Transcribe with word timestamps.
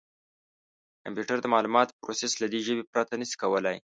کمپیوټر 1.03 1.37
د 1.41 1.45
معلوماتو 1.53 1.97
پروسس 2.01 2.31
له 2.41 2.47
دې 2.53 2.59
ژبې 2.65 2.83
پرته 2.93 3.13
نه 3.21 3.25
شي 3.29 3.35
کولای. 3.43 3.77